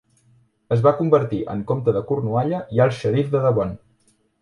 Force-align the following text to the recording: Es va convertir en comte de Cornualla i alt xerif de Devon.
Es 0.75 0.81
va 0.87 0.93
convertir 1.01 1.43
en 1.55 1.63
comte 1.73 1.95
de 1.99 2.03
Cornualla 2.09 2.65
i 2.79 2.85
alt 2.89 2.99
xerif 3.05 3.33
de 3.37 3.47
Devon. 3.49 3.81